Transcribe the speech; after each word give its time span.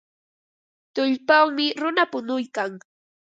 Tullpawmi 0.93 1.65
runa 1.81 2.03
punuykan. 2.11 2.71